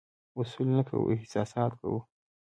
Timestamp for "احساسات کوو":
1.15-1.99